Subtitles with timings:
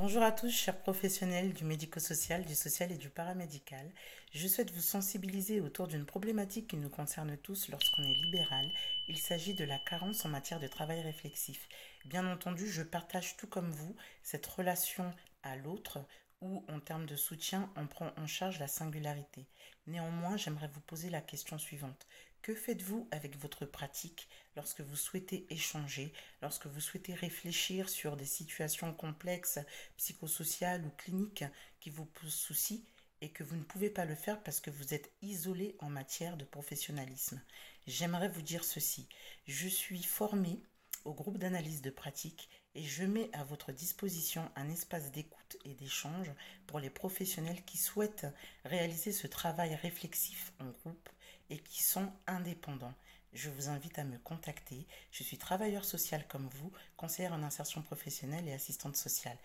[0.00, 3.84] Bonjour à tous, chers professionnels du médico-social, du social et du paramédical.
[4.32, 8.70] Je souhaite vous sensibiliser autour d'une problématique qui nous concerne tous lorsqu'on est libéral.
[9.08, 11.68] Il s'agit de la carence en matière de travail réflexif.
[12.04, 15.98] Bien entendu, je partage tout comme vous cette relation à l'autre
[16.40, 19.46] où, en termes de soutien, on prend en charge la singularité.
[19.86, 22.06] Néanmoins, j'aimerais vous poser la question suivante.
[22.42, 28.24] Que faites-vous avec votre pratique lorsque vous souhaitez échanger, lorsque vous souhaitez réfléchir sur des
[28.24, 29.58] situations complexes,
[29.96, 31.44] psychosociales ou cliniques
[31.80, 32.84] qui vous posent souci
[33.20, 36.36] et que vous ne pouvez pas le faire parce que vous êtes isolé en matière
[36.36, 37.42] de professionnalisme?
[37.86, 39.08] J'aimerais vous dire ceci.
[39.46, 40.62] Je suis formée
[41.08, 45.72] au groupe d'analyse de pratique et je mets à votre disposition un espace d'écoute et
[45.72, 46.30] d'échange
[46.66, 48.26] pour les professionnels qui souhaitent
[48.66, 51.08] réaliser ce travail réflexif en groupe
[51.48, 52.92] et qui sont indépendants.
[53.32, 54.86] Je vous invite à me contacter.
[55.10, 59.38] Je suis travailleur social comme vous, conseillère en insertion professionnelle et assistante sociale.